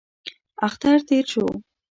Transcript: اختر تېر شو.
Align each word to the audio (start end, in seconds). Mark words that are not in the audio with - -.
اختر 0.65 0.97
تېر 1.07 1.25
شو. 1.31 1.45